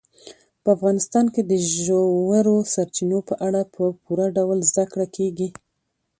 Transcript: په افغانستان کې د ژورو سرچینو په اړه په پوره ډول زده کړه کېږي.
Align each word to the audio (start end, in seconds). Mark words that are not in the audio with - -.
په 0.63 0.69
افغانستان 0.75 1.25
کې 1.33 1.41
د 1.45 1.51
ژورو 1.77 2.55
سرچینو 2.73 3.19
په 3.29 3.33
اړه 3.47 3.61
په 3.73 3.83
پوره 4.03 4.27
ډول 4.37 4.59
زده 4.69 4.83
کړه 4.91 5.07
کېږي. 5.15 5.49